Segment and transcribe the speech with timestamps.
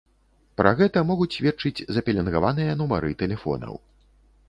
[0.61, 3.83] Пра гэта могуць сведчыць запеленгаваныя нумары тэлефонаў.